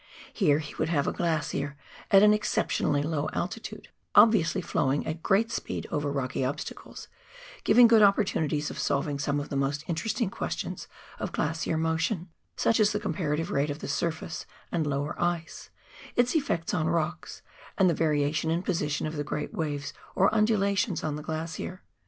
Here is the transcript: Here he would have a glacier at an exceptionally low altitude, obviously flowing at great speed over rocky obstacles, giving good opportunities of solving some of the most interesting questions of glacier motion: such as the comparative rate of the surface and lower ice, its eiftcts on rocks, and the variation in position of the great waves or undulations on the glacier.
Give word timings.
Here 0.33 0.57
he 0.57 0.73
would 0.79 0.89
have 0.89 1.05
a 1.05 1.11
glacier 1.13 1.77
at 2.09 2.23
an 2.23 2.33
exceptionally 2.33 3.03
low 3.03 3.29
altitude, 3.33 3.89
obviously 4.15 4.59
flowing 4.59 5.05
at 5.05 5.21
great 5.21 5.51
speed 5.51 5.85
over 5.91 6.11
rocky 6.11 6.43
obstacles, 6.43 7.07
giving 7.63 7.85
good 7.87 8.01
opportunities 8.01 8.71
of 8.71 8.79
solving 8.79 9.19
some 9.19 9.39
of 9.39 9.49
the 9.49 9.55
most 9.55 9.83
interesting 9.87 10.31
questions 10.31 10.87
of 11.19 11.31
glacier 11.31 11.77
motion: 11.77 12.29
such 12.55 12.79
as 12.79 12.91
the 12.93 12.99
comparative 12.99 13.51
rate 13.51 13.69
of 13.69 13.77
the 13.77 13.87
surface 13.87 14.47
and 14.71 14.87
lower 14.87 15.15
ice, 15.21 15.69
its 16.15 16.35
eiftcts 16.35 16.73
on 16.73 16.87
rocks, 16.87 17.43
and 17.77 17.87
the 17.87 17.93
variation 17.93 18.49
in 18.49 18.63
position 18.63 19.05
of 19.05 19.15
the 19.17 19.23
great 19.23 19.53
waves 19.53 19.93
or 20.15 20.33
undulations 20.33 21.03
on 21.03 21.15
the 21.15 21.21
glacier. 21.21 21.83